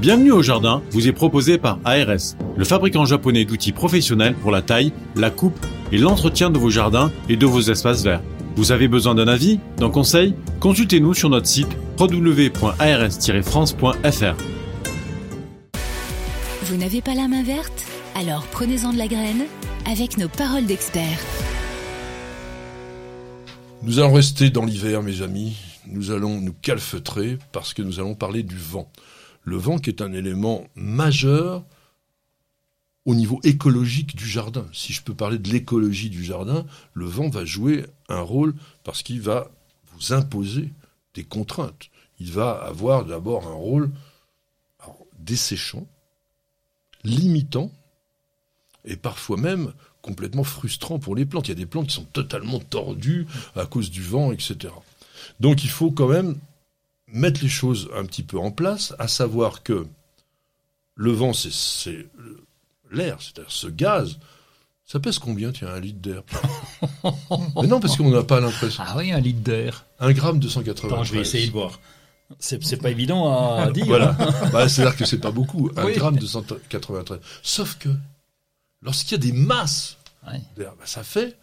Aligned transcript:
Bienvenue 0.00 0.30
au 0.30 0.42
jardin 0.42 0.80
vous 0.92 1.08
est 1.08 1.12
proposé 1.12 1.58
par 1.58 1.80
ARS, 1.84 2.36
le 2.56 2.64
fabricant 2.64 3.04
japonais 3.04 3.44
d'outils 3.44 3.72
professionnels 3.72 4.36
pour 4.36 4.52
la 4.52 4.62
taille, 4.62 4.92
la 5.16 5.28
coupe 5.28 5.58
et 5.90 5.98
l'entretien 5.98 6.50
de 6.50 6.58
vos 6.58 6.70
jardins 6.70 7.10
et 7.28 7.36
de 7.36 7.46
vos 7.46 7.62
espaces 7.62 8.04
verts. 8.04 8.22
Vous 8.54 8.70
avez 8.70 8.86
besoin 8.86 9.16
d'un 9.16 9.26
avis, 9.26 9.58
d'un 9.76 9.90
conseil? 9.90 10.36
Consultez-nous 10.60 11.14
sur 11.14 11.30
notre 11.30 11.48
site 11.48 11.66
www.ars-france.fr. 11.98 14.36
Vous 16.62 16.76
n'avez 16.76 17.00
pas 17.00 17.14
la 17.14 17.26
main 17.26 17.42
verte? 17.42 17.84
Alors 18.14 18.46
prenez-en 18.52 18.92
de 18.92 18.98
la 18.98 19.08
graine 19.08 19.46
avec 19.84 20.16
nos 20.16 20.28
paroles 20.28 20.66
d'experts. 20.66 21.24
Nous 23.82 23.98
allons 23.98 24.12
rester 24.12 24.50
dans 24.50 24.64
l'hiver, 24.64 25.02
mes 25.02 25.22
amis. 25.22 25.56
Nous 25.88 26.12
allons 26.12 26.40
nous 26.40 26.54
calfeutrer 26.62 27.36
parce 27.50 27.74
que 27.74 27.82
nous 27.82 27.98
allons 27.98 28.14
parler 28.14 28.44
du 28.44 28.56
vent 28.56 28.88
le 29.48 29.56
vent 29.56 29.78
qui 29.78 29.90
est 29.90 30.02
un 30.02 30.12
élément 30.12 30.66
majeur 30.74 31.64
au 33.06 33.14
niveau 33.14 33.40
écologique 33.42 34.14
du 34.14 34.28
jardin. 34.28 34.66
Si 34.72 34.92
je 34.92 35.02
peux 35.02 35.14
parler 35.14 35.38
de 35.38 35.48
l'écologie 35.48 36.10
du 36.10 36.22
jardin, 36.22 36.66
le 36.92 37.06
vent 37.06 37.30
va 37.30 37.46
jouer 37.46 37.86
un 38.08 38.20
rôle 38.20 38.54
parce 38.84 39.02
qu'il 39.02 39.22
va 39.22 39.50
vous 39.92 40.12
imposer 40.12 40.72
des 41.14 41.24
contraintes. 41.24 41.88
Il 42.20 42.30
va 42.32 42.50
avoir 42.50 43.06
d'abord 43.06 43.48
un 43.48 43.54
rôle 43.54 43.90
desséchant, 45.18 45.86
limitant, 47.04 47.72
et 48.84 48.96
parfois 48.96 49.36
même 49.36 49.72
complètement 50.02 50.44
frustrant 50.44 50.98
pour 50.98 51.16
les 51.16 51.26
plantes. 51.26 51.48
Il 51.48 51.50
y 51.50 51.52
a 51.52 51.56
des 51.56 51.66
plantes 51.66 51.88
qui 51.88 51.94
sont 51.94 52.04
totalement 52.04 52.60
tordues 52.60 53.26
à 53.56 53.66
cause 53.66 53.90
du 53.90 54.02
vent, 54.02 54.32
etc. 54.32 54.72
Donc 55.40 55.64
il 55.64 55.70
faut 55.70 55.90
quand 55.90 56.08
même 56.08 56.36
mettre 57.12 57.42
les 57.42 57.48
choses 57.48 57.88
un 57.94 58.04
petit 58.04 58.22
peu 58.22 58.38
en 58.38 58.50
place, 58.50 58.94
à 58.98 59.08
savoir 59.08 59.62
que 59.62 59.86
le 60.94 61.12
vent, 61.12 61.32
c'est 61.32 62.06
l'air, 62.90 63.18
c'est-à-dire 63.20 63.50
ce 63.50 63.68
gaz. 63.68 64.18
Ça 64.84 65.00
pèse 65.00 65.18
combien, 65.18 65.52
tiens, 65.52 65.68
un 65.68 65.80
litre 65.80 66.00
d'air? 66.00 66.22
Mais 67.60 67.66
non, 67.66 67.78
parce 67.78 67.96
qu'on 67.96 68.10
n'a 68.10 68.22
pas 68.22 68.40
l'impression. 68.40 68.82
Ah 68.86 68.94
oui, 68.96 69.12
un 69.12 69.20
litre 69.20 69.40
d'air. 69.40 69.84
Un 70.00 70.12
gramme 70.12 70.38
280. 70.38 70.88
Attends, 70.94 71.04
je 71.04 71.12
vais 71.12 71.20
essayer 71.20 71.46
de 71.46 71.52
voir. 71.52 71.78
C'est 72.38 72.80
pas 72.80 72.90
évident 72.90 73.56
à 73.56 73.70
dire. 73.72 73.84
Voilà. 73.86 74.12
bah, 74.52 74.68
C'est-à-dire 74.68 74.96
que 74.96 75.04
c'est 75.04 75.18
pas 75.18 75.30
beaucoup. 75.30 75.70
Un 75.76 75.90
gramme 75.90 76.16
293. 76.16 77.20
Sauf 77.42 77.76
que, 77.78 77.90
lorsqu'il 78.80 79.12
y 79.12 79.14
a 79.14 79.18
des 79.18 79.32
masses 79.32 79.98
d'air, 80.56 80.74
bah, 80.78 80.84
ça 80.86 81.02
fait 81.02 81.36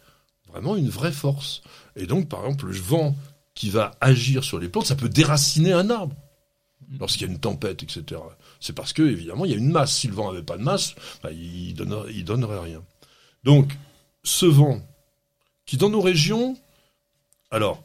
vraiment 0.48 0.76
une 0.76 0.88
vraie 0.88 1.12
force. 1.12 1.62
Et 1.94 2.06
donc, 2.06 2.28
par 2.28 2.44
exemple, 2.44 2.66
le 2.66 2.72
vent 2.72 3.16
qui 3.56 3.70
va 3.70 3.96
agir 4.00 4.44
sur 4.44 4.60
les 4.60 4.68
plantes, 4.68 4.86
ça 4.86 4.94
peut 4.94 5.08
déraciner 5.08 5.72
un 5.72 5.90
arbre 5.90 6.14
lorsqu'il 7.00 7.26
y 7.26 7.30
a 7.30 7.32
une 7.32 7.40
tempête, 7.40 7.82
etc. 7.82 8.20
C'est 8.60 8.74
parce 8.74 8.92
que, 8.92 9.02
évidemment, 9.02 9.44
il 9.44 9.50
y 9.50 9.54
a 9.54 9.58
une 9.58 9.72
masse. 9.72 9.96
Si 9.96 10.06
le 10.06 10.14
vent 10.14 10.30
n'avait 10.30 10.44
pas 10.44 10.58
de 10.58 10.62
masse, 10.62 10.94
bah, 11.22 11.32
il 11.32 11.74
donnerait, 11.74 12.12
donnerait 12.22 12.60
rien. 12.60 12.82
Donc, 13.42 13.76
ce 14.22 14.46
vent, 14.46 14.80
qui 15.64 15.78
dans 15.78 15.90
nos 15.90 16.00
régions, 16.00 16.56
alors, 17.50 17.82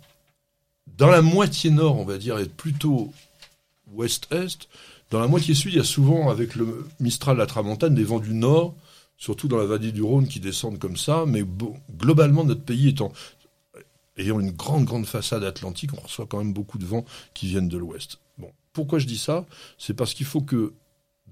dans 0.97 1.09
la 1.09 1.21
moitié 1.21 1.71
nord, 1.71 1.97
on 1.97 2.05
va 2.05 2.17
dire, 2.17 2.37
est 2.37 2.49
plutôt 2.49 3.11
ouest-est. 3.93 4.67
Dans 5.09 5.19
la 5.19 5.27
moitié 5.27 5.55
sud, 5.55 5.73
il 5.73 5.77
y 5.77 5.81
a 5.81 5.85
souvent, 5.85 6.29
avec 6.29 6.55
le 6.55 6.87
Mistral, 6.99 7.37
la 7.37 7.45
Tramontane, 7.45 7.95
des 7.95 8.03
vents 8.03 8.19
du 8.19 8.33
nord, 8.33 8.75
surtout 9.17 9.47
dans 9.47 9.57
la 9.57 9.65
vallée 9.65 9.91
du 9.91 10.03
Rhône, 10.03 10.27
qui 10.27 10.39
descendent 10.39 10.79
comme 10.79 10.97
ça. 10.97 11.25
Mais 11.25 11.43
globalement, 11.97 12.43
notre 12.43 12.63
pays 12.63 12.89
étant 12.89 13.13
ayant 14.21 14.39
une 14.39 14.51
grande, 14.51 14.85
grande 14.85 15.05
façade 15.05 15.43
atlantique, 15.43 15.91
on 15.97 16.01
reçoit 16.01 16.25
quand 16.25 16.37
même 16.37 16.53
beaucoup 16.53 16.77
de 16.77 16.85
vent 16.85 17.05
qui 17.33 17.47
viennent 17.47 17.69
de 17.69 17.77
l'ouest. 17.77 18.19
Bon, 18.37 18.51
pourquoi 18.73 18.99
je 18.99 19.07
dis 19.07 19.17
ça? 19.17 19.45
C'est 19.77 19.93
parce 19.93 20.13
qu'il 20.13 20.25
faut 20.25 20.41
que 20.41 20.73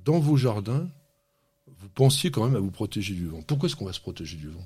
dans 0.06 0.20
vos 0.20 0.38
jardins, 0.38 0.88
vous 1.80 1.90
pensiez 1.90 2.32
quand 2.32 2.44
même 2.44 2.56
à 2.56 2.60
vous 2.60 2.72
protéger 2.72 3.14
du 3.14 3.28
vent. 3.28 3.42
Pourquoi 3.42 3.68
est-ce 3.68 3.76
qu'on 3.76 3.86
va 3.86 3.94
se 3.94 4.02
protéger 4.02 4.38
du 4.38 4.50
vent? 4.50 4.66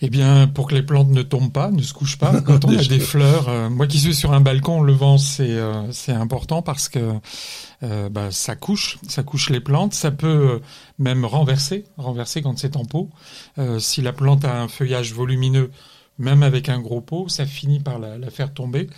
Eh 0.00 0.10
bien, 0.10 0.48
pour 0.48 0.66
que 0.66 0.74
les 0.74 0.82
plantes 0.82 1.08
ne 1.08 1.22
tombent 1.22 1.52
pas, 1.52 1.70
ne 1.70 1.80
se 1.80 1.94
couchent 1.94 2.18
pas. 2.18 2.40
Quand 2.42 2.64
on 2.64 2.76
a 2.76 2.84
des 2.84 3.00
fleurs, 3.00 3.48
euh, 3.48 3.70
moi 3.70 3.86
qui 3.86 3.98
suis 3.98 4.14
sur 4.14 4.32
un 4.32 4.40
balcon, 4.40 4.82
le 4.82 4.92
vent 4.92 5.18
c'est 5.18 5.50
euh, 5.50 5.90
c'est 5.92 6.12
important 6.12 6.62
parce 6.62 6.88
que 6.88 7.14
euh, 7.82 8.08
bah, 8.08 8.30
ça 8.30 8.56
couche, 8.56 8.98
ça 9.08 9.22
couche 9.22 9.50
les 9.50 9.60
plantes. 9.60 9.94
Ça 9.94 10.10
peut 10.10 10.60
même 10.98 11.24
renverser, 11.24 11.84
renverser 11.96 12.42
quand 12.42 12.58
c'est 12.58 12.76
en 12.76 12.84
pot. 12.84 13.08
si 13.78 14.02
la 14.02 14.12
plante 14.12 14.44
a 14.44 14.60
un 14.60 14.68
feuillage 14.68 15.14
volumineux, 15.14 15.70
même 16.18 16.42
avec 16.42 16.68
un 16.68 16.80
gros 16.80 17.00
pot, 17.00 17.28
ça 17.28 17.46
finit 17.46 17.80
par 17.80 17.98
la, 17.98 18.30
faire 18.30 18.52
tomber. 18.52 18.88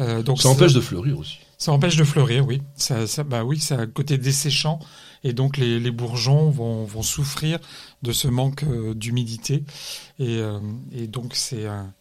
Euh, 0.00 0.22
donc 0.22 0.40
ça 0.40 0.48
empêche 0.48 0.72
de 0.72 0.80
fleurir 0.80 1.18
aussi. 1.18 1.38
Ça 1.58 1.72
empêche 1.72 1.96
de 1.96 2.04
fleurir, 2.04 2.46
oui. 2.46 2.62
Ça, 2.76 3.06
ça, 3.06 3.22
bah 3.24 3.44
oui, 3.44 3.58
ça 3.58 3.76
a 3.76 3.82
un 3.82 3.86
côté 3.86 4.18
desséchant, 4.18 4.80
et 5.22 5.32
donc 5.32 5.56
les, 5.56 5.78
les 5.78 5.90
bourgeons 5.90 6.50
vont, 6.50 6.84
vont 6.84 7.02
souffrir 7.02 7.58
de 8.02 8.12
ce 8.12 8.28
manque 8.28 8.64
euh, 8.64 8.94
d'humidité, 8.94 9.64
et, 10.18 10.38
euh, 10.38 10.58
et 10.92 11.06
donc 11.06 11.34
c'est 11.34 11.66
un 11.66 11.92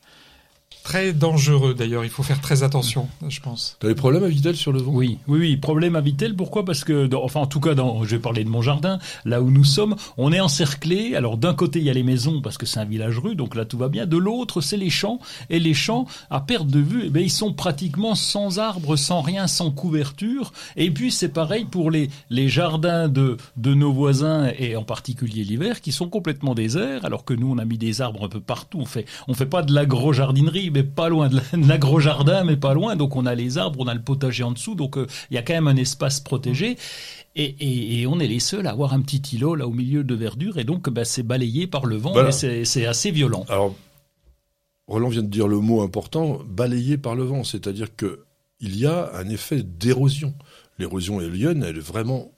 Très 0.84 1.14
dangereux 1.14 1.74
d'ailleurs, 1.74 2.04
il 2.04 2.10
faut 2.10 2.24
faire 2.24 2.42
très 2.42 2.62
attention, 2.64 3.08
je 3.30 3.40
pense. 3.40 3.78
Tu 3.80 3.86
as 3.86 3.90
des 3.90 3.96
problèmes 3.96 4.24
à 4.26 4.28
Vitel 4.28 4.56
sur 4.58 4.74
le 4.74 4.82
vent? 4.82 4.92
Oui, 4.92 5.18
oui, 5.28 5.40
oui, 5.40 5.58
problème 5.58 5.96
à 5.96 6.02
Vitel. 6.02 6.36
Pourquoi? 6.36 6.66
Parce 6.66 6.84
que, 6.84 7.10
enfin, 7.16 7.40
en 7.40 7.48
tout 7.48 7.62
cas, 7.62 7.74
dans, 7.74 8.04
je 8.04 8.16
vais 8.18 8.22
parler 8.22 8.44
de 8.44 8.50
mon 8.50 8.62
jardin, 8.62 9.00
là 9.24 9.42
où 9.42 9.50
nous 9.50 9.64
sommes, 9.64 9.96
on 10.18 10.34
est 10.34 10.42
encerclé. 10.42 11.16
Alors 11.16 11.38
d'un 11.38 11.54
côté, 11.54 11.80
il 11.80 11.86
y 11.86 11.90
a 11.90 11.94
les 11.94 12.04
maisons 12.04 12.42
parce 12.42 12.58
que 12.58 12.66
c'est 12.66 12.82
un 12.82 12.86
village 12.86 13.18
rue, 13.18 13.36
donc 13.36 13.56
là 13.56 13.64
tout 13.64 13.78
va 13.78 13.88
bien. 13.88 14.06
De 14.06 14.18
l'autre, 14.18 14.60
c'est 14.60 14.76
les 14.76 14.90
champs, 14.90 15.20
et 15.50 15.60
les 15.60 15.74
champs, 15.74 16.06
à 16.30 16.42
perte 16.42 16.68
de 16.68 16.80
vue, 16.80 17.04
eh 17.06 17.10
bien, 17.10 17.22
ils 17.22 17.32
sont 17.32 17.54
pratiquement 17.54 18.14
sans 18.14 18.60
arbres, 18.60 18.98
sans 18.98 19.22
rien, 19.22 19.48
sans 19.48 19.72
couverture. 19.72 20.52
Et 20.76 20.92
puis 20.92 21.12
c'est 21.12 21.30
pareil 21.30 21.64
pour 21.64 21.92
les 21.92 22.10
les 22.30 22.50
jardins 22.50 23.08
de 23.08 23.38
de 23.56 23.74
nos 23.74 23.94
voisins 23.94 24.52
et 24.60 24.76
en 24.76 24.84
particulier 24.84 25.46
l'hiver, 25.46 25.80
qui 25.80 25.94
sont 25.94 26.10
complètement 26.10 26.56
déserts, 26.56 27.06
alors 27.06 27.24
que 27.24 27.34
nous 27.34 27.50
on 27.50 27.58
a 27.58 27.66
mis 27.66 27.78
des 27.78 28.02
arbres 28.02 28.26
un 28.26 28.30
peu 28.30 28.42
partout. 28.42 28.80
On 28.82 28.86
fait 28.86 29.06
on 29.30 29.34
fait 29.34 29.46
pas 29.46 29.62
de 29.62 29.74
l'agro 29.74 30.12
jardinerie 30.12 30.72
mais 30.74 30.84
pas 30.84 31.10
loin 31.10 31.30
de 31.30 31.40
l'agro-jardin, 31.68 32.44
mais 32.46 32.58
pas 32.58 32.74
loin. 32.74 32.96
Donc 32.96 33.16
on 33.16 33.26
a 33.26 33.36
les 33.36 33.58
arbres, 33.58 33.80
on 33.80 33.88
a 33.88 33.94
le 33.94 34.02
potager 34.02 34.44
en 34.44 34.52
dessous, 34.52 34.76
donc 34.76 34.98
euh, 34.98 35.08
il 35.32 35.36
y 35.36 35.38
a 35.38 35.42
quand 35.42 35.54
même 35.54 35.68
un 35.68 35.76
espace 35.76 36.20
protégé. 36.20 36.78
Et, 37.36 38.06
on 38.08 38.20
est 38.20 38.28
les 38.28 38.40
seuls 38.40 38.68
à 38.68 38.72
avoir 38.72 38.94
un 38.94 39.02
petit 39.02 39.36
îlot 39.36 39.56
là 39.56 39.66
au 39.68 39.72
milieu 39.72 40.04
de 40.04 40.14
verdure, 40.14 40.60
et 40.60 40.64
donc 40.64 40.90
bah, 40.90 41.04
c'est 41.04 41.24
balayé 41.24 41.66
par 41.66 41.86
le 41.86 41.96
vent, 41.96 42.14
et 42.28 42.66
c'est 42.66 42.86
assez 42.86 43.10
violent. 43.10 43.46
Alors, 43.50 43.74
Roland 44.88 45.10
vient 45.10 45.24
de 45.24 45.28
dire 45.28 45.48
le 45.48 45.60
mot 45.60 45.82
important, 45.82 46.42
balayé 46.48 46.98
par 46.98 47.16
le 47.16 47.24
vent, 47.24 47.44
c'est-à-dire 47.44 47.96
que 47.96 48.26
il 48.60 48.78
y 48.78 48.86
a 48.86 49.12
un 49.16 49.28
effet 49.30 49.64
d'érosion. 49.64 50.34
L'érosion 50.78 51.20
éolienne, 51.22 51.64
elle 51.64 51.78
est 51.78 51.80
vraiment 51.80 52.32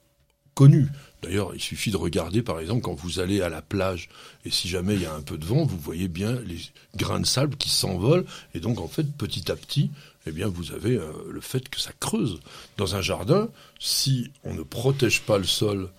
connue. 0.54 0.88
D'ailleurs, 1.26 1.56
il 1.56 1.60
suffit 1.60 1.90
de 1.90 1.98
regarder, 1.98 2.44
par 2.44 2.60
exemple, 2.60 2.82
quand 2.82 2.94
vous 2.94 3.20
allez 3.20 3.42
à 3.42 3.50
la 3.50 3.64
plage, 3.64 4.10
et 4.46 4.52
si 4.52 4.68
jamais 4.68 4.94
il 4.94 5.02
y 5.02 5.08
a 5.08 5.14
un 5.16 5.24
peu 5.24 5.40
de 5.40 5.46
vent, 5.46 5.66
vous 5.66 5.80
voyez 5.80 6.08
bien 6.08 6.40
les 6.42 6.60
grains 6.96 7.20
de 7.20 7.26
sable 7.26 7.56
qui 7.58 7.70
s'envolent, 7.70 8.26
et 8.54 8.60
donc, 8.60 8.80
en 8.80 8.88
fait, 8.88 9.12
petit 9.12 9.52
à 9.52 9.56
petit, 9.56 9.90
eh 10.28 10.32
bien, 10.32 10.48
vous 10.48 10.72
avez 10.72 10.98
euh, 10.98 11.12
le 11.32 11.42
fait 11.42 11.68
que 11.68 11.80
ça 11.80 11.92
creuse. 12.00 12.40
Dans 12.78 12.96
un 12.96 13.02
jardin, 13.02 13.50
si 13.80 14.32
on 14.44 14.54
ne 14.54 14.62
protège 14.62 15.22
pas 15.22 15.40
le 15.40 15.46
sol 15.46 15.90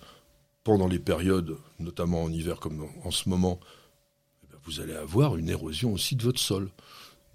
pendant 0.63 0.87
les 0.87 0.99
périodes, 0.99 1.57
notamment 1.79 2.23
en 2.23 2.31
hiver 2.31 2.61
comme 2.61 2.87
en 3.03 3.11
ce 3.11 3.27
moment, 3.27 3.59
eh 4.45 4.55
vous 4.63 4.79
allez 4.79 4.95
avoir 4.95 5.35
une 5.35 5.49
érosion 5.49 5.91
aussi 5.91 6.15
de 6.15 6.23
votre 6.23 6.39
sol. 6.39 6.69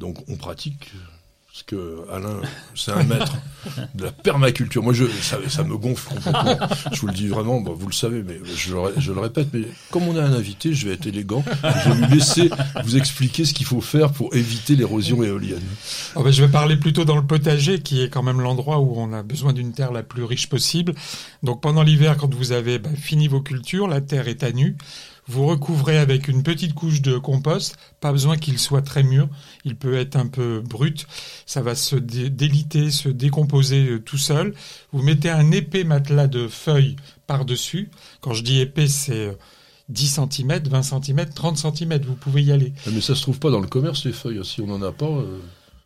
Donc, 0.01 0.17
on 0.29 0.37
pratique 0.37 0.93
parce 1.53 1.65
que 1.65 2.07
Alain, 2.11 2.41
c'est 2.75 2.93
un 2.93 3.03
maître 3.03 3.37
de 3.95 4.05
la 4.05 4.11
permaculture. 4.11 4.83
Moi, 4.83 4.95
je, 4.95 5.05
ça, 5.05 5.63
me 5.65 5.77
gonfle 5.77 6.15
complètement. 6.15 6.67
Je 6.91 6.99
vous 6.99 7.09
le 7.09 7.13
dis 7.13 7.29
vraiment, 7.29 7.61
vous 7.63 7.87
le 7.87 7.93
savez, 7.93 8.23
mais 8.23 8.41
je 8.57 8.73
le, 8.73 9.21
répète. 9.21 9.49
Mais 9.53 9.65
comme 9.91 10.05
on 10.09 10.17
a 10.17 10.23
un 10.23 10.33
invité, 10.33 10.73
je 10.73 10.89
vais 10.89 10.95
être 10.95 11.07
élégant. 11.07 11.45
Je 11.63 11.91
vais 11.91 12.07
lui 12.07 12.15
laisser 12.15 12.49
vous 12.83 12.97
expliquer 12.97 13.45
ce 13.45 13.53
qu'il 13.53 13.67
faut 13.67 13.83
faire 13.83 14.13
pour 14.13 14.35
éviter 14.35 14.77
l'érosion 14.77 15.23
éolienne. 15.23 15.61
Oh 16.17 16.25
je 16.27 16.43
vais 16.43 16.51
parler 16.51 16.77
plutôt 16.77 17.05
dans 17.05 17.17
le 17.17 17.27
potager, 17.27 17.81
qui 17.81 18.03
est 18.03 18.09
quand 18.09 18.23
même 18.23 18.41
l'endroit 18.41 18.81
où 18.81 18.95
on 18.97 19.13
a 19.13 19.23
besoin 19.23 19.53
d'une 19.53 19.73
terre 19.73 19.93
la 19.93 20.03
plus 20.03 20.25
riche 20.25 20.49
possible. 20.49 20.95
Donc 21.43 21.61
pendant 21.61 21.83
l'hiver, 21.83 22.17
quand 22.17 22.35
vous 22.35 22.53
avez 22.53 22.79
ben, 22.79 22.97
fini 22.97 23.29
vos 23.29 23.43
cultures, 23.43 23.89
la 23.89 24.01
terre 24.01 24.27
est 24.27 24.43
à 24.43 24.53
nu. 24.53 24.79
Vous 25.29 25.47
recouvrez 25.47 25.99
avec 25.99 26.27
une 26.27 26.43
petite 26.43 26.75
couche 26.75 27.01
de 27.01 27.17
compost, 27.17 27.77
pas 28.01 28.11
besoin 28.11 28.37
qu'il 28.37 28.59
soit 28.59 28.83
très 28.83 29.05
mûr, 29.05 29.29
il 29.65 29.77
peut 29.77 29.95
être 29.95 30.17
un 30.17 30.27
peu 30.27 30.61
brut, 30.61 31.07
ça 31.47 31.63
va 31.63 31.75
se 31.75 31.95
déliter, 31.95 32.91
se 32.91 33.09
décomposer 33.09 33.87
euh, 33.87 34.01
tout 34.01 34.19
seul. 34.19 34.53
Vous 34.93 35.03
mettez 35.03 35.31
un 35.31 35.53
épais 35.53 35.85
matelas 35.85 36.27
de 36.27 36.49
feuilles 36.49 36.97
par-dessus. 37.27 37.91
Quand 38.21 38.33
je 38.33 38.43
dis 38.43 38.59
épais, 38.61 38.89
c'est 38.89 39.37
10 39.91 40.21
cm, 40.31 40.63
20 40.69 40.83
cm, 40.83 41.27
30 41.33 41.57
cm, 41.57 42.01
vous 42.03 42.17
pouvez 42.17 42.43
y 42.43 42.53
aller. 42.53 42.73
Mais 42.91 43.01
ça 43.01 43.15
se 43.15 43.23
trouve 43.23 43.39
pas 43.39 43.51
dans 43.51 43.61
le 43.61 43.69
commerce 43.69 44.05
les 44.05 44.13
feuilles, 44.13 44.45
si 44.45 44.61
on 44.61 44.67
n'en 44.67 44.83
a 44.83 44.93
pas. 44.93 45.07
Euh, 45.07 45.39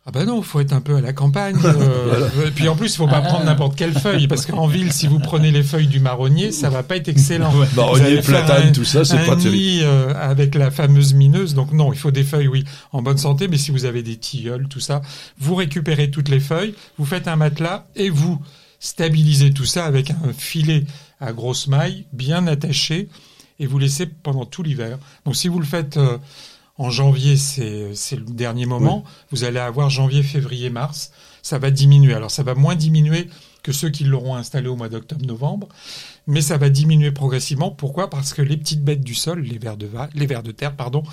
ah 0.09 0.11
ben 0.13 0.23
non, 0.23 0.41
faut 0.41 0.61
être 0.61 0.71
un 0.71 0.79
peu 0.79 0.95
à 0.95 1.01
la 1.01 1.11
campagne. 1.11 1.57
Euh, 1.65 2.29
et 2.47 2.51
puis 2.51 2.69
en 2.69 2.77
plus, 2.77 2.93
il 2.93 2.95
faut 2.95 3.09
pas 3.09 3.19
prendre 3.19 3.43
n'importe 3.43 3.75
quelle 3.75 3.91
feuille, 3.91 4.29
parce 4.29 4.45
qu'en 4.45 4.65
ville, 4.65 4.93
si 4.93 5.05
vous 5.05 5.19
prenez 5.19 5.51
les 5.51 5.63
feuilles 5.63 5.87
du 5.87 5.99
marronnier, 5.99 6.53
ça 6.53 6.69
va 6.69 6.81
pas 6.81 6.95
être 6.95 7.09
excellent. 7.09 7.51
marronnier, 7.75 8.21
platane, 8.21 8.71
tout 8.71 8.85
ça, 8.85 9.03
c'est 9.03 9.25
pas 9.25 9.35
terrible. 9.35 9.83
Euh, 9.83 10.13
avec 10.15 10.55
la 10.55 10.71
fameuse 10.71 11.13
mineuse, 11.13 11.55
donc 11.55 11.73
non, 11.73 11.91
il 11.91 11.99
faut 11.99 12.11
des 12.11 12.23
feuilles, 12.23 12.47
oui, 12.47 12.63
en 12.93 13.01
bonne 13.01 13.17
santé. 13.17 13.49
Mais 13.49 13.57
si 13.57 13.71
vous 13.71 13.83
avez 13.83 14.01
des 14.01 14.15
tilleuls, 14.15 14.69
tout 14.69 14.79
ça, 14.79 15.01
vous 15.39 15.55
récupérez 15.55 16.09
toutes 16.09 16.29
les 16.29 16.39
feuilles, 16.39 16.73
vous 16.97 17.05
faites 17.05 17.27
un 17.27 17.35
matelas 17.35 17.85
et 17.97 18.09
vous 18.09 18.41
stabiliser 18.79 19.51
tout 19.51 19.65
ça 19.65 19.83
avec 19.83 20.11
un 20.11 20.31
filet 20.37 20.85
à 21.19 21.33
grosse 21.33 21.67
maille 21.67 22.05
bien 22.13 22.47
attaché 22.47 23.09
et 23.59 23.65
vous 23.65 23.77
laissez 23.77 24.05
pendant 24.05 24.45
tout 24.45 24.63
l'hiver. 24.63 24.99
Donc 25.25 25.35
si 25.35 25.49
vous 25.49 25.59
le 25.59 25.65
faites 25.65 25.97
euh, 25.97 26.17
en 26.77 26.89
janvier, 26.89 27.37
c'est 27.37 28.15
le 28.15 28.25
dernier 28.25 28.65
moment, 28.65 29.03
vous 29.31 29.43
allez 29.43 29.59
avoir 29.59 29.89
janvier, 29.89 30.23
février, 30.23 30.69
mars, 30.69 31.11
ça 31.41 31.57
va 31.57 31.71
diminuer. 31.71 32.13
Alors 32.13 32.31
ça 32.31 32.43
va 32.43 32.53
moins 32.53 32.75
diminuer 32.75 33.27
que 33.63 33.71
ceux 33.71 33.89
qui 33.89 34.03
l'auront 34.03 34.35
installé 34.35 34.67
au 34.67 34.75
mois 34.75 34.87
d'octobre-novembre, 34.87 35.67
mais 36.25 36.41
ça 36.41 36.57
va 36.57 36.69
diminuer 36.69 37.11
progressivement. 37.11 37.71
Pourquoi? 37.71 38.09
Parce 38.09 38.33
que 38.33 38.41
les 38.41 38.57
petites 38.57 38.83
bêtes 38.83 39.01
du 39.01 39.15
sol, 39.15 39.41
les 39.41 39.57
vers 39.57 39.75
de, 39.75 39.89
les 40.13 40.25
vers 40.25 40.43
de 40.43 40.51
terre, 40.51 40.75
pardon, 40.75 41.03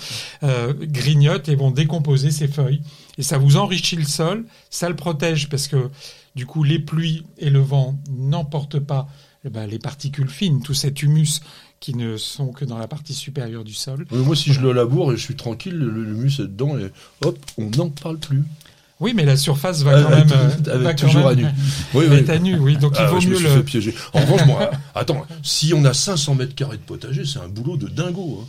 euh, 0.43 0.73
grignotent 0.73 1.49
et 1.49 1.55
vont 1.55 1.71
décomposer 1.71 2.31
ces 2.31 2.47
feuilles. 2.47 2.81
Et 3.17 3.23
ça 3.23 3.37
vous 3.37 3.57
enrichit 3.57 3.95
le 3.95 4.05
sol, 4.05 4.45
ça 4.69 4.87
le 4.87 4.95
protège 4.95 5.49
parce 5.49 5.67
que 5.67 5.89
du 6.35 6.45
coup 6.45 6.63
les 6.63 6.79
pluies 6.79 7.23
et 7.37 7.49
le 7.49 7.59
vent 7.59 7.97
n'emportent 8.09 8.79
pas 8.79 9.07
eh 9.45 9.49
ben, 9.49 9.67
les 9.67 9.79
particules 9.79 10.29
fines, 10.29 10.61
tout 10.61 10.73
cet 10.73 11.03
humus 11.03 11.41
qui 11.85 11.93
ne 11.93 12.17
sont 12.17 12.47
que 12.47 12.65
dans 12.65 12.79
la 12.79 12.87
partie 12.87 13.13
supérieure 13.13 13.63
du 13.63 13.75
sol. 13.75 14.07
moi, 14.09 14.35
si 14.35 14.51
je 14.51 14.59
le 14.59 14.71
laboure 14.71 15.13
et 15.13 15.17
je 15.17 15.21
suis 15.21 15.35
tranquille, 15.35 15.77
le, 15.77 16.03
humus 16.03 16.39
est 16.39 16.47
dedans 16.47 16.79
et 16.79 16.91
hop, 17.23 17.37
on 17.59 17.69
n'en 17.77 17.89
parle 17.89 18.17
plus. 18.17 18.43
Oui, 18.99 19.13
mais 19.15 19.23
la 19.23 19.37
surface 19.37 19.83
va 19.83 20.01
quand 20.01 20.09
même. 20.09 20.27
Avec, 20.73 20.97
toujours 20.97 21.27
à 21.27 21.35
nu. 21.35 21.45
Oui, 21.93 22.05
oui. 22.09 22.27
à 22.27 22.39
nu, 22.39 22.57
oui. 22.57 22.75
Donc 22.77 22.93
il 22.95 23.03
ah, 23.03 23.05
vaut 23.05 23.21
mieux 23.21 23.37
le. 23.37 23.61
piéger. 23.61 23.93
En 24.13 24.21
revanche, 24.21 24.47
moi, 24.47 24.71
attends, 24.95 25.27
si 25.43 25.75
on 25.75 25.85
a 25.85 25.93
500 25.93 26.33
mètres 26.33 26.55
carrés 26.55 26.77
de 26.77 26.81
potager, 26.81 27.23
c'est 27.23 27.37
un 27.37 27.49
boulot 27.49 27.77
de 27.77 27.87
dingo. 27.87 28.41
Hein. 28.41 28.47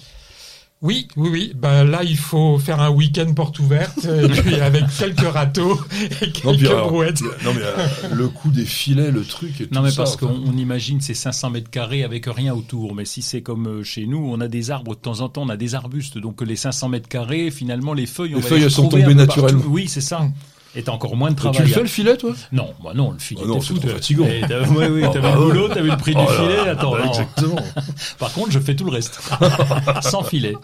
Oui, 0.86 1.08
oui, 1.16 1.28
oui. 1.32 1.52
Bah 1.56 1.82
là, 1.82 2.04
il 2.04 2.16
faut 2.16 2.60
faire 2.60 2.80
un 2.80 2.90
week-end 2.90 3.32
porte 3.34 3.58
ouverte, 3.58 4.04
et 4.04 4.28
puis 4.42 4.54
avec 4.54 4.84
quelques 4.96 5.18
râteaux 5.26 5.80
et 6.22 6.30
quelques 6.30 6.70
brouettes. 6.70 7.22
Non 7.44 7.52
mais 7.54 7.62
euh, 7.62 8.14
le 8.14 8.28
coup 8.28 8.50
des 8.50 8.64
filets, 8.64 9.10
le 9.10 9.24
truc. 9.24 9.60
Et 9.60 9.68
non 9.72 9.82
mais 9.82 9.90
parce 9.96 10.16
qu'on 10.16 10.56
imagine 10.56 11.00
ces 11.00 11.14
500 11.14 11.50
mètres 11.50 11.70
carrés 11.70 12.04
avec 12.04 12.26
rien 12.26 12.54
autour. 12.54 12.94
Mais 12.94 13.04
si 13.04 13.20
c'est 13.20 13.42
comme 13.42 13.66
euh, 13.66 13.82
chez 13.82 14.06
nous, 14.06 14.30
on 14.30 14.40
a 14.40 14.46
des 14.46 14.70
arbres 14.70 14.94
de 14.94 15.00
temps 15.00 15.20
en 15.22 15.28
temps, 15.28 15.42
on 15.42 15.48
a 15.48 15.56
des 15.56 15.74
arbustes. 15.74 16.18
Donc 16.18 16.40
les 16.40 16.56
500 16.56 16.88
mètres 16.88 17.08
carrés, 17.08 17.50
finalement, 17.50 17.92
les 17.92 18.06
feuilles, 18.06 18.34
on 18.34 18.38
les 18.38 18.42
feuilles 18.42 18.70
sont 18.70 18.88
tombées 18.88 19.14
naturellement. 19.14 19.64
Oui, 19.66 19.88
c'est 19.88 20.00
ça. 20.00 20.28
Et 20.76 20.82
t'as 20.82 20.92
encore 20.92 21.16
moins 21.16 21.30
de 21.30 21.36
travail. 21.36 21.56
tu 21.56 21.62
le 21.62 21.68
fais 21.72 21.80
le 21.80 21.86
filet, 21.86 22.16
toi? 22.18 22.34
Non, 22.52 22.74
moi 22.82 22.92
non, 22.92 23.10
le 23.10 23.18
filet. 23.18 23.40
Ah 23.42 23.48
non, 23.48 23.60
c'est 23.62 23.74
trop 23.74 23.88
fatigant. 23.88 24.26
Oui, 24.26 24.84
oui, 24.90 25.02
t'avais 25.10 25.32
le 25.32 25.38
boulot, 25.38 25.68
t'avais 25.68 25.90
le 25.90 25.96
prix 25.96 26.14
du 26.14 26.20
oh 26.22 26.30
filet. 26.30 26.68
Attends, 26.68 26.92
bah, 26.92 27.06
exactement. 27.06 27.56
Par 28.18 28.32
contre, 28.32 28.50
je 28.52 28.60
fais 28.60 28.76
tout 28.76 28.84
le 28.84 28.90
reste, 28.92 29.18
sans 30.02 30.22
filet. 30.22 30.54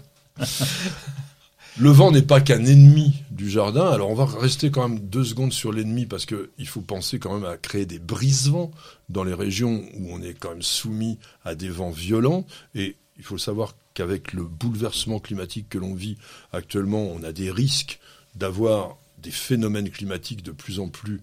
Le 1.79 1.91
vent 1.91 2.11
n'est 2.11 2.23
pas 2.23 2.41
qu'un 2.41 2.65
ennemi 2.65 3.15
du 3.31 3.49
jardin. 3.49 3.89
Alors 3.91 4.11
on 4.11 4.15
va 4.15 4.27
rester 4.27 4.71
quand 4.71 4.89
même 4.89 5.01
deux 5.01 5.25
secondes 5.25 5.53
sur 5.53 5.73
l'ennemi 5.73 6.05
parce 6.05 6.27
que 6.27 6.51
il 6.59 6.69
faut 6.69 6.83
penser 6.83 7.19
quand 7.19 7.35
même 7.35 7.51
à 7.51 7.57
créer 7.57 7.87
des 7.87 7.99
brise-vents 7.99 8.71
dans 9.09 9.25
les 9.25 9.35
régions 9.35 9.83
où 9.95 10.13
on 10.13 10.21
est 10.21 10.35
quand 10.35 10.51
même 10.51 10.63
soumis 10.63 11.19
à 11.45 11.55
des 11.55 11.71
vents 11.71 11.91
violents. 11.91 12.47
Et 12.75 12.97
il 13.17 13.25
faut 13.25 13.39
savoir 13.39 13.75
qu'avec 13.95 14.33
le 14.33 14.45
bouleversement 14.45 15.19
climatique 15.19 15.69
que 15.71 15.79
l'on 15.79 15.95
vit 15.95 16.19
actuellement, 16.53 17.05
on 17.05 17.23
a 17.23 17.33
des 17.33 17.51
risques 17.51 18.01
d'avoir 18.35 18.97
des 19.19 19.31
phénomènes 19.31 19.91
climatiques 19.91 20.43
de 20.43 20.53
plus 20.53 20.81
en 20.81 20.89
plus 20.89 21.21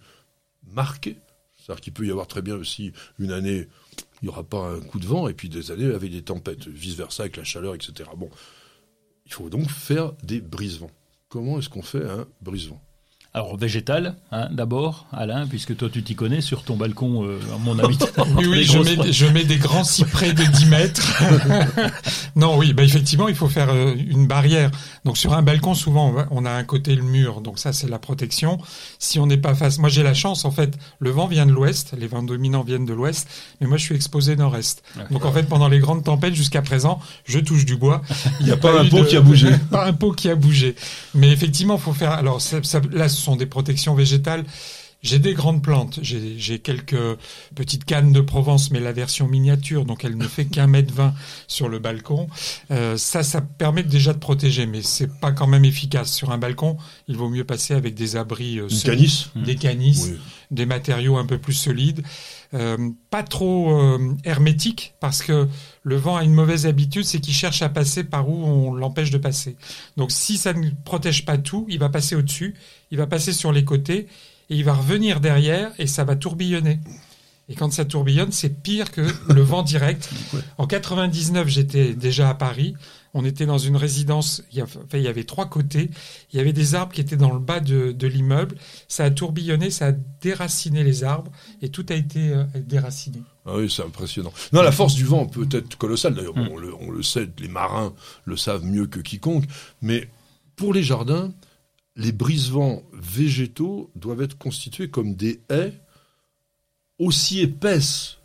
marqués. 0.71 1.17
C'est-à-dire 1.57 1.81
qu'il 1.81 1.94
peut 1.94 2.07
y 2.07 2.12
avoir 2.12 2.27
très 2.27 2.41
bien 2.41 2.55
aussi 2.55 2.94
une 3.19 3.31
année, 3.31 3.67
il 4.21 4.25
n'y 4.25 4.29
aura 4.29 4.44
pas 4.44 4.69
un 4.69 4.79
coup 4.79 5.00
de 5.00 5.05
vent, 5.05 5.27
et 5.27 5.33
puis 5.33 5.50
des 5.50 5.71
années 5.71 5.94
avec 5.94 6.12
des 6.12 6.21
tempêtes, 6.21 6.67
vice-versa 6.67 7.23
avec 7.23 7.38
la 7.38 7.44
chaleur, 7.44 7.75
etc. 7.75 8.09
Bon, 8.15 8.29
il 9.29 9.33
faut 9.33 9.49
donc 9.49 9.69
faire 9.69 10.13
des 10.23 10.41
brise-vents. 10.41 10.91
Comment 11.29 11.59
est-ce 11.59 11.69
qu'on 11.69 11.83
fait 11.83 12.03
un 12.03 12.27
brise-vent 12.41 12.81
alors 13.31 13.57
végétal, 13.57 14.15
hein, 14.31 14.47
d'abord, 14.51 15.05
Alain, 15.13 15.45
puisque 15.45 15.77
toi 15.77 15.87
tu 15.91 16.01
t'y 16.01 16.15
connais 16.15 16.41
sur 16.41 16.63
ton 16.63 16.75
balcon, 16.75 17.23
euh, 17.25 17.39
mon 17.59 17.77
avis. 17.77 17.95
oui, 18.37 18.47
oui, 18.47 18.63
je 18.63 18.79
mets, 18.79 19.11
je 19.11 19.25
mets, 19.27 19.43
des 19.43 19.57
grands 19.57 19.83
cyprès 19.83 20.33
de 20.33 20.43
10 20.43 20.65
mètres. 20.65 21.23
non, 22.35 22.57
oui, 22.57 22.73
bah 22.73 22.83
effectivement, 22.83 23.27
il 23.27 23.35
faut 23.35 23.47
faire 23.47 23.69
euh, 23.69 23.93
une 23.95 24.25
barrière. 24.25 24.71
Donc 25.05 25.15
sur 25.15 25.33
un 25.33 25.43
balcon, 25.43 25.75
souvent, 25.75 26.15
on 26.31 26.43
a 26.43 26.49
un 26.49 26.63
côté 26.63 26.95
le 26.95 27.03
mur, 27.03 27.41
donc 27.41 27.59
ça 27.59 27.71
c'est 27.71 27.87
la 27.87 27.99
protection. 27.99 28.57
Si 28.97 29.19
on 29.19 29.27
n'est 29.27 29.37
pas 29.37 29.53
face, 29.53 29.77
moi 29.77 29.89
j'ai 29.89 30.01
la 30.01 30.15
chance, 30.15 30.43
en 30.43 30.51
fait, 30.51 30.75
le 30.97 31.11
vent 31.11 31.27
vient 31.27 31.45
de 31.45 31.51
l'ouest, 31.51 31.93
les 31.95 32.07
vents 32.07 32.23
dominants 32.23 32.63
viennent 32.63 32.85
de 32.85 32.93
l'ouest, 32.93 33.27
mais 33.61 33.67
moi 33.67 33.77
je 33.77 33.83
suis 33.83 33.95
exposé 33.95 34.35
nord-est. 34.37 34.81
Donc 35.11 35.23
en 35.23 35.31
fait, 35.31 35.43
pendant 35.43 35.67
les 35.67 35.77
grandes 35.77 36.03
tempêtes 36.03 36.33
jusqu'à 36.33 36.63
présent, 36.63 36.99
je 37.25 37.37
touche 37.37 37.65
du 37.65 37.75
bois. 37.75 38.01
Il 38.39 38.47
n'y 38.47 38.51
a, 38.51 38.57
pas, 38.57 38.81
un 38.81 38.85
pot 38.85 39.03
qui 39.03 39.17
a 39.17 39.21
bougé. 39.21 39.49
Pas 39.69 39.85
un 39.85 39.93
pot 39.93 40.13
qui 40.13 40.29
a 40.29 40.35
bougé. 40.35 40.75
Mais 41.13 41.31
effectivement, 41.31 41.75
il 41.75 41.81
faut 41.81 41.93
faire. 41.93 42.11
Alors 42.11 42.41
ça, 42.41 42.57
ça, 42.63 42.81
là, 42.91 43.07
ce 43.07 43.19
sont 43.19 43.36
des 43.36 43.45
protections 43.45 43.94
végétales. 43.94 44.45
J'ai 45.01 45.19
des 45.19 45.34
grandes 45.34 45.63
plantes, 45.63 46.00
j'ai 46.01 46.60
quelques 46.60 47.18
petites 47.56 47.86
cannes 47.86 48.12
de 48.12 48.19
Provence, 48.19 48.69
mais 48.69 48.81
la 48.81 48.92
version 48.92 49.28
miniature, 49.28 49.86
donc 49.86 50.04
elle 50.04 50.18
ne 50.18 50.28
fait 50.28 50.46
qu'un 50.46 50.68
mètre 50.68 50.94
vingt 50.94 51.13
sur 51.48 51.69
le 51.69 51.80
balcon. 51.80 52.28
Euh, 52.72 52.98
ça, 52.98 53.24
ça 53.24 53.40
permet 53.40 53.84
déjà 53.84 54.12
de 54.12 54.19
protéger, 54.19 54.66
mais 54.66 54.81
c'est 54.81 55.19
pas 55.19 55.31
quand 55.31 55.48
même 55.48 55.63
efficace. 55.63 56.13
Sur 56.13 56.31
un 56.31 56.38
balcon, 56.38 56.78
il 57.07 57.16
vaut 57.16 57.30
mieux 57.30 57.46
passer 57.46 57.74
avec 57.74 57.96
des 57.96 58.18
abris 58.18 58.60
euh, 58.60 58.68
solides, 58.68 59.10
des 59.36 59.56
canisses, 59.56 60.12
des 60.51 60.66
matériaux 60.66 61.16
un 61.16 61.25
peu 61.25 61.38
plus 61.38 61.54
solides. 61.54 62.04
Euh, 62.54 62.90
pas 63.10 63.22
trop 63.24 63.80
euh, 63.80 64.16
hermétique 64.25 64.96
parce 65.00 65.22
que 65.22 65.48
le 65.84 65.96
vent 65.96 66.18
a 66.18 66.24
une 66.24 66.34
mauvaise 66.34 66.66
habitude, 66.66 67.06
c'est 67.06 67.19
qu'il 67.19 67.34
cherche 67.34 67.62
à 67.62 67.69
passer 67.69 68.04
par 68.04 68.28
où 68.28 68.44
on 68.44 68.74
l'empêche 68.74 69.12
de 69.12 69.19
passer. 69.19 69.56
Donc 69.98 70.12
si 70.12 70.38
ça 70.38 70.54
ne 70.54 70.72
protège 70.84 71.25
pas 71.25 71.38
tout, 71.38 71.68
il 71.69 71.78
va 71.78 71.90
passer 71.90 72.16
au-dessus, 72.16 72.56
il 72.92 72.98
va 72.98 73.06
passer 73.07 73.34
sur 73.34 73.51
les 73.51 73.63
côtés 73.63 74.07
et 74.50 74.56
il 74.56 74.63
va 74.63 74.74
revenir 74.74 75.19
derrière 75.19 75.72
et 75.78 75.88
ça 75.88 76.04
va 76.04 76.16
tourbillonner. 76.16 76.80
Et 77.50 77.56
quand 77.56 77.74
ça 77.74 77.84
tourbillonne, 77.84 78.31
c'est 78.31 78.62
pire 78.62 78.92
que 78.92 79.01
le 79.34 79.42
vent 79.42 79.63
direct. 79.63 80.10
En 80.60 80.68
99, 80.68 81.48
j'étais 81.48 81.96
déjà 81.96 82.30
à 82.30 82.36
Paris. 82.36 82.75
On 83.16 83.25
était 83.25 83.48
dans 83.48 83.57
une 83.57 83.75
résidence, 83.75 84.44
il 84.51 84.63
y, 85.01 85.07
avait 85.07 85.24
trois 85.24 85.48
côtés, 85.48 85.90
il 86.31 86.38
y 86.38 86.40
avait 86.40 86.54
des 86.54 86.75
arbres 86.75 86.94
qui 86.94 87.01
étaient 87.01 87.18
dans 87.18 87.34
le 87.34 87.40
bas 87.40 87.60
de, 87.60 88.06
l'immeuble, 88.06 88.56
ça 88.88 89.06
a 89.06 89.10
tourbillonné, 89.10 89.72
ça 89.72 89.88
a 89.88 89.92
déraciné 90.22 90.84
les 90.84 91.04
arbres, 91.04 91.31
et 91.63 91.69
tout 91.69 91.84
a 91.90 91.96
été 91.96 92.30
euh, 92.30 92.44
déraciné. 92.56 93.24
Ah 93.48 93.54
oui, 93.56 93.68
c'est 93.68 93.81
impressionnant. 93.81 94.31
Non, 94.54 94.62
la 94.62 94.72
force 94.72 94.94
du 94.94 95.06
vent 95.06 95.25
peut 95.25 95.50
être 95.51 95.75
colossale, 95.75 96.13
d'ailleurs, 96.13 96.36
on, 96.36 96.92
le, 96.92 97.01
sait, 97.01 97.28
les 97.40 97.48
marins 97.48 97.94
le 98.25 98.38
savent 98.38 98.63
mieux 98.63 98.86
que 98.86 99.00
quiconque, 99.00 99.46
mais 99.81 100.07
pour 100.56 100.72
les 100.72 100.84
jardins, 100.84 101.34
les 101.95 102.12
brise-vents 102.12 102.83
végétaux 102.94 103.91
doivent 103.95 104.21
être 104.21 104.38
constitués 104.38 104.89
comme 104.89 105.15
des 105.15 105.41
haies 105.50 105.74
aussi 106.97 107.41
épaisses 107.41 108.18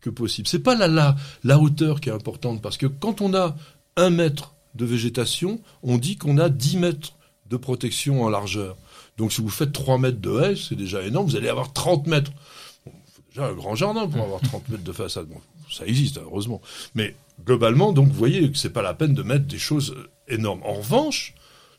que 0.00 0.10
possible. 0.10 0.48
C'est 0.48 0.60
pas 0.60 0.74
la, 0.74 1.16
la 1.42 1.58
hauteur 1.58 2.00
qui 2.00 2.08
est 2.08 2.12
importante, 2.12 2.62
parce 2.62 2.76
que 2.76 2.86
quand 2.86 3.20
on 3.20 3.34
a 3.34 3.56
un 3.96 4.10
mètre 4.10 4.54
de 4.74 4.84
végétation, 4.84 5.60
on 5.82 5.98
dit 5.98 6.16
qu'on 6.16 6.38
a 6.38 6.48
10 6.48 6.76
mètres 6.76 7.12
de 7.48 7.56
protection 7.56 8.22
en 8.22 8.28
largeur. 8.28 8.76
Donc 9.16 9.32
si 9.32 9.40
vous 9.40 9.48
faites 9.48 9.72
3 9.72 9.98
mètres 9.98 10.20
de 10.20 10.40
haie, 10.40 10.56
c'est 10.56 10.74
déjà 10.74 11.02
énorme, 11.02 11.26
vous 11.26 11.36
allez 11.36 11.48
avoir 11.48 11.72
30 11.72 12.06
mètres. 12.06 12.32
Bon, 12.84 12.92
faut 13.12 13.22
déjà 13.28 13.46
un 13.46 13.54
grand 13.54 13.74
jardin 13.74 14.06
pour 14.06 14.22
avoir 14.22 14.40
30 14.40 14.68
mètres 14.68 14.84
de 14.84 14.92
façade. 14.92 15.28
Ça 15.70 15.86
existe, 15.86 16.18
heureusement. 16.18 16.60
Mais 16.94 17.16
globalement, 17.44 17.92
donc 17.92 18.08
vous 18.08 18.14
voyez 18.14 18.50
que 18.50 18.58
c'est 18.58 18.70
pas 18.70 18.82
la 18.82 18.94
peine 18.94 19.14
de 19.14 19.22
mettre 19.22 19.46
des 19.46 19.58
choses 19.58 19.96
énormes. 20.28 20.62
En 20.62 20.74
revanche, 20.74 21.34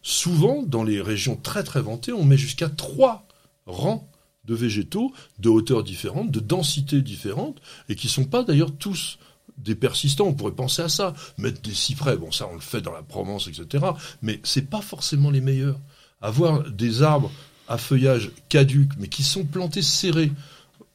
souvent, 0.07 0.63
dans 0.63 0.85
les 0.85 1.01
régions 1.01 1.35
très 1.35 1.63
très 1.63 1.81
ventées, 1.81 2.13
on 2.13 2.23
met 2.23 2.37
jusqu'à 2.37 2.69
3 2.69 3.27
rangs 3.65 4.09
de 4.45 4.55
végétaux 4.55 5.11
de 5.39 5.49
hauteurs 5.49 5.83
différentes, 5.83 6.31
de 6.31 6.39
densités 6.39 7.01
différentes, 7.01 7.57
et 7.89 7.95
qui 7.95 8.07
ne 8.07 8.11
sont 8.11 8.23
pas 8.23 8.43
d'ailleurs 8.43 8.71
tous 8.71 9.19
des 9.57 9.75
persistants, 9.75 10.27
on 10.27 10.33
pourrait 10.33 10.53
penser 10.53 10.81
à 10.81 10.87
ça. 10.87 11.13
Mettre 11.37 11.61
des 11.61 11.73
cyprès, 11.73 12.15
bon 12.15 12.31
ça 12.31 12.47
on 12.49 12.55
le 12.55 12.61
fait 12.61 12.79
dans 12.79 12.93
la 12.93 13.01
Provence, 13.01 13.49
etc. 13.49 13.85
Mais 14.21 14.39
c'est 14.43 14.69
pas 14.69 14.81
forcément 14.81 15.29
les 15.29 15.41
meilleurs. 15.41 15.79
Avoir 16.21 16.63
des 16.69 17.01
arbres 17.01 17.31
à 17.67 17.77
feuillage 17.77 18.31
caduc, 18.47 18.91
mais 18.97 19.09
qui 19.09 19.23
sont 19.23 19.43
plantés 19.43 19.81
serrés, 19.81 20.31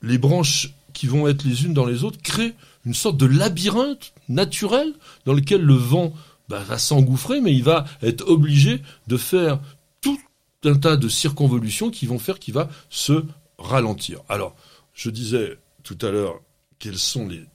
les 0.00 0.16
branches 0.16 0.72
qui 0.94 1.06
vont 1.06 1.28
être 1.28 1.44
les 1.44 1.64
unes 1.64 1.74
dans 1.74 1.86
les 1.86 2.02
autres, 2.02 2.22
créent 2.22 2.54
une 2.86 2.94
sorte 2.94 3.18
de 3.18 3.26
labyrinthe 3.26 4.14
naturel 4.30 4.94
dans 5.26 5.34
lequel 5.34 5.60
le 5.60 5.74
vent 5.74 6.14
bah, 6.48 6.62
va 6.66 6.78
s'engouffrer, 6.78 7.40
mais 7.40 7.52
il 7.52 7.64
va 7.64 7.84
être 8.02 8.28
obligé 8.28 8.82
de 9.06 9.16
faire 9.16 9.60
tout 10.00 10.18
un 10.64 10.74
tas 10.74 10.96
de 10.96 11.08
circonvolutions 11.08 11.90
qui 11.90 12.06
vont 12.06 12.18
faire 12.18 12.38
qu'il 12.38 12.54
va 12.54 12.68
se 12.90 13.24
ralentir. 13.58 14.20
Alors, 14.28 14.54
je 14.94 15.10
disais 15.10 15.58
tout 15.82 15.98
à 16.02 16.10
l'heure 16.10 16.40
quels 16.78 16.98
sont 16.98 17.28
les 17.28 17.46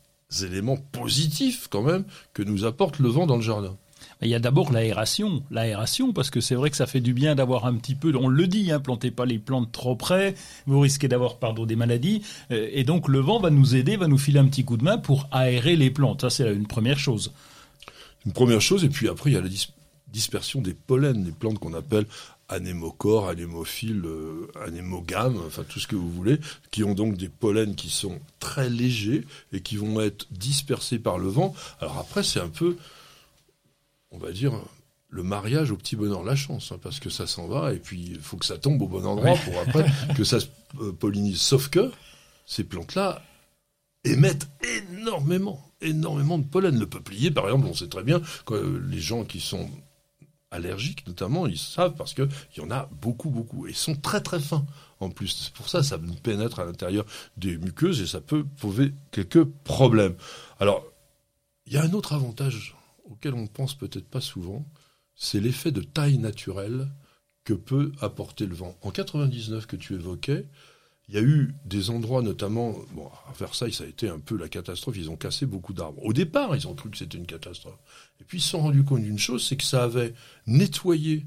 éléments 0.43 0.77
positifs 0.77 1.67
quand 1.69 1.81
même 1.81 2.05
que 2.33 2.43
nous 2.43 2.65
apporte 2.65 2.99
le 2.99 3.09
vent 3.09 3.27
dans 3.27 3.35
le 3.35 3.41
jardin? 3.41 3.75
Il 4.21 4.29
y 4.29 4.35
a 4.35 4.39
d'abord 4.39 4.71
l'aération, 4.71 5.43
l'aération 5.51 6.11
parce 6.11 6.29
que 6.31 6.41
c'est 6.41 6.55
vrai 6.55 6.69
que 6.69 6.77
ça 6.77 6.87
fait 6.87 7.01
du 7.01 7.13
bien 7.13 7.35
d'avoir 7.35 7.65
un 7.65 7.75
petit 7.75 7.93
peu, 7.93 8.15
on 8.15 8.27
le 8.27 8.47
dit, 8.47 8.71
hein, 8.71 8.79
plantez 8.79 9.11
pas 9.11 9.25
les 9.25 9.37
plantes 9.37 9.71
trop 9.71 9.95
près, 9.95 10.33
vous 10.65 10.79
risquez 10.79 11.07
d'avoir 11.07 11.37
pardon 11.37 11.65
des 11.65 11.75
maladies, 11.75 12.23
euh, 12.51 12.67
et 12.71 12.83
donc 12.83 13.07
le 13.07 13.19
vent 13.19 13.39
va 13.39 13.51
nous 13.51 13.75
aider, 13.75 13.95
va 13.95 14.07
nous 14.07 14.17
filer 14.17 14.39
un 14.39 14.47
petit 14.47 14.65
coup 14.65 14.77
de 14.77 14.83
main 14.83 14.97
pour 14.97 15.27
aérer 15.31 15.75
les 15.75 15.91
plantes. 15.91 16.21
Ça 16.21 16.29
c'est 16.29 16.51
une 16.51 16.67
première 16.67 16.97
chose. 16.97 17.31
Une 18.27 18.33
première 18.33 18.59
chose, 18.59 18.83
et 18.83 18.89
puis 18.89 19.07
après 19.07 19.29
il 19.29 19.33
y 19.35 19.37
a 19.37 19.41
la 19.41 19.47
dispersion 20.09 20.59
des 20.59 20.73
pollens, 20.73 21.23
les 21.23 21.31
plantes 21.31 21.59
qu'on 21.59 21.73
appelle 21.73 22.05
anémocore, 22.49 23.29
anémophile, 23.29 24.03
euh, 24.03 24.51
anémogame, 24.65 25.41
enfin 25.47 25.63
tout 25.63 25.79
ce 25.79 25.87
que 25.87 25.95
vous 25.95 26.11
voulez, 26.11 26.37
qui 26.69 26.83
ont 26.83 26.93
donc 26.93 27.15
des 27.15 27.29
pollens 27.29 27.73
qui 27.73 27.89
sont 27.89 28.19
très 28.39 28.69
légers 28.69 29.25
et 29.53 29.61
qui 29.61 29.77
vont 29.77 30.01
être 30.01 30.27
dispersés 30.31 30.99
par 30.99 31.17
le 31.17 31.29
vent. 31.29 31.55
Alors 31.79 31.99
après, 31.99 32.21
c'est 32.21 32.41
un 32.41 32.49
peu, 32.49 32.75
on 34.11 34.17
va 34.17 34.33
dire, 34.33 34.61
le 35.07 35.23
mariage 35.23 35.71
au 35.71 35.77
petit 35.77 35.95
bonheur 35.95 36.25
la 36.25 36.35
chance, 36.35 36.73
hein, 36.73 36.79
parce 36.83 36.99
que 36.99 37.09
ça 37.09 37.27
s'en 37.27 37.47
va 37.47 37.71
et 37.71 37.79
puis 37.79 38.09
il 38.11 38.19
faut 38.19 38.35
que 38.35 38.45
ça 38.45 38.57
tombe 38.57 38.81
au 38.81 38.89
bon 38.89 39.05
endroit 39.05 39.37
pour 39.37 39.57
après 39.59 39.85
que 40.17 40.25
ça 40.25 40.41
se 40.41 40.47
euh, 40.81 40.91
pollinise. 40.91 41.39
Sauf 41.39 41.69
que 41.69 41.93
ces 42.45 42.65
plantes-là 42.65 43.21
émettent 44.03 44.47
énormément, 44.63 45.71
énormément 45.81 46.37
de 46.37 46.45
pollen. 46.45 46.79
Le 46.79 46.87
peuplier, 46.87 47.31
par 47.31 47.45
exemple, 47.45 47.67
on 47.67 47.73
sait 47.73 47.87
très 47.87 48.03
bien 48.03 48.21
que 48.45 48.81
les 48.89 48.99
gens 48.99 49.23
qui 49.25 49.39
sont 49.39 49.69
allergiques, 50.51 51.05
notamment, 51.07 51.47
ils 51.47 51.57
savent 51.57 51.95
parce 51.95 52.13
qu'il 52.13 52.29
y 52.57 52.61
en 52.61 52.71
a 52.71 52.89
beaucoup, 53.01 53.29
beaucoup. 53.29 53.67
Et 53.67 53.71
ils 53.71 53.75
sont 53.75 53.95
très, 53.95 54.21
très 54.21 54.39
fins 54.39 54.65
en 54.99 55.09
plus. 55.09 55.27
C'est 55.27 55.53
pour 55.53 55.69
ça 55.69 55.83
ça 55.83 55.99
pénètre 56.23 56.59
à 56.59 56.65
l'intérieur 56.65 57.05
des 57.35 57.57
muqueuses 57.57 58.01
et 58.01 58.07
ça 58.07 58.21
peut 58.21 58.43
poser 58.43 58.93
quelques 59.11 59.43
problèmes. 59.43 60.15
Alors, 60.59 60.85
il 61.65 61.73
y 61.73 61.77
a 61.77 61.83
un 61.83 61.93
autre 61.93 62.13
avantage 62.13 62.75
auquel 63.05 63.33
on 63.33 63.41
ne 63.41 63.47
pense 63.47 63.75
peut-être 63.75 64.07
pas 64.07 64.21
souvent, 64.21 64.65
c'est 65.15 65.39
l'effet 65.39 65.71
de 65.71 65.81
taille 65.81 66.17
naturelle 66.17 66.89
que 67.43 67.53
peut 67.53 67.91
apporter 68.01 68.45
le 68.45 68.55
vent. 68.55 68.77
En 68.81 68.91
99 68.91 69.65
que 69.65 69.75
tu 69.75 69.95
évoquais, 69.95 70.47
il 71.09 71.15
y 71.15 71.17
a 71.17 71.21
eu 71.21 71.55
des 71.65 71.89
endroits, 71.89 72.21
notamment, 72.21 72.75
à 73.29 73.33
Versailles, 73.33 73.71
ça 73.71 73.85
a 73.85 73.87
été 73.87 74.09
un 74.09 74.19
peu 74.19 74.35
la 74.37 74.49
catastrophe, 74.49 74.97
ils 74.97 75.09
ont 75.09 75.15
cassé 75.15 75.45
beaucoup 75.45 75.73
d'arbres. 75.73 76.03
Au 76.03 76.11
départ, 76.11 76.55
ils 76.55 76.67
ont 76.67 76.75
cru 76.75 76.89
que 76.89 76.97
c'était 76.97 77.17
une 77.17 77.25
catastrophe. 77.25 77.79
Et 78.19 78.25
puis 78.25 78.39
ils 78.39 78.41
se 78.41 78.49
sont 78.49 78.59
rendus 78.59 78.83
compte 78.83 79.03
d'une 79.03 79.19
chose, 79.19 79.45
c'est 79.47 79.55
que 79.55 79.63
ça 79.63 79.83
avait 79.83 80.13
nettoyé 80.47 81.25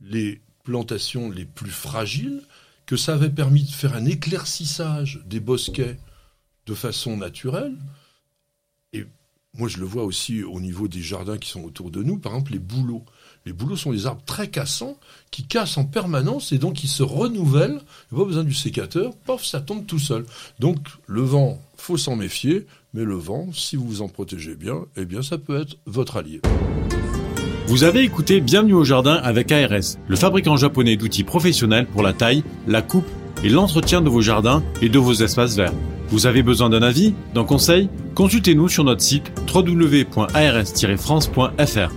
les 0.00 0.42
plantations 0.64 1.30
les 1.30 1.46
plus 1.46 1.70
fragiles, 1.70 2.42
que 2.84 2.96
ça 2.96 3.14
avait 3.14 3.30
permis 3.30 3.64
de 3.64 3.70
faire 3.70 3.94
un 3.94 4.04
éclaircissage 4.04 5.22
des 5.24 5.40
bosquets 5.40 5.98
de 6.66 6.74
façon 6.74 7.16
naturelle. 7.16 7.76
Et 8.92 9.06
moi, 9.54 9.68
je 9.68 9.78
le 9.78 9.86
vois 9.86 10.04
aussi 10.04 10.42
au 10.42 10.60
niveau 10.60 10.86
des 10.86 11.00
jardins 11.00 11.38
qui 11.38 11.48
sont 11.48 11.64
autour 11.64 11.90
de 11.90 12.02
nous, 12.02 12.18
par 12.18 12.32
exemple 12.32 12.52
les 12.52 12.58
bouleaux. 12.58 13.04
Les 13.46 13.52
bouleaux 13.52 13.76
sont 13.76 13.92
des 13.92 14.06
arbres 14.06 14.22
très 14.26 14.48
cassants 14.48 14.96
qui 15.30 15.44
cassent 15.44 15.78
en 15.78 15.84
permanence 15.84 16.52
et 16.52 16.58
donc 16.58 16.74
qui 16.74 16.88
se 16.88 17.02
renouvellent. 17.02 17.80
Il 18.10 18.14
n'y 18.14 18.20
a 18.20 18.24
pas 18.24 18.28
besoin 18.28 18.44
du 18.44 18.54
sécateur, 18.54 19.14
pof, 19.24 19.44
ça 19.44 19.60
tombe 19.60 19.86
tout 19.86 19.98
seul. 19.98 20.26
Donc 20.58 20.78
le 21.06 21.22
vent, 21.22 21.60
faut 21.76 21.96
s'en 21.96 22.16
méfier, 22.16 22.66
mais 22.94 23.04
le 23.04 23.16
vent, 23.16 23.48
si 23.52 23.76
vous 23.76 23.86
vous 23.86 24.02
en 24.02 24.08
protégez 24.08 24.54
bien, 24.54 24.86
eh 24.96 25.04
bien 25.04 25.22
ça 25.22 25.38
peut 25.38 25.60
être 25.60 25.76
votre 25.86 26.16
allié. 26.16 26.40
Vous 27.68 27.84
avez 27.84 28.02
écouté 28.02 28.40
Bienvenue 28.40 28.74
au 28.74 28.84
jardin 28.84 29.14
avec 29.14 29.52
ARS, 29.52 29.98
le 30.06 30.16
fabricant 30.16 30.56
japonais 30.56 30.96
d'outils 30.96 31.24
professionnels 31.24 31.86
pour 31.86 32.02
la 32.02 32.14
taille, 32.14 32.42
la 32.66 32.80
coupe 32.80 33.08
et 33.44 33.50
l'entretien 33.50 34.00
de 34.00 34.08
vos 34.08 34.22
jardins 34.22 34.62
et 34.80 34.88
de 34.88 34.98
vos 34.98 35.12
espaces 35.12 35.54
verts. 35.54 35.74
Vous 36.08 36.26
avez 36.26 36.42
besoin 36.42 36.70
d'un 36.70 36.82
avis, 36.82 37.12
d'un 37.34 37.44
conseil? 37.44 37.90
Consultez-nous 38.14 38.68
sur 38.68 38.84
notre 38.84 39.02
site 39.02 39.30
www.ars-france.fr. 39.54 41.92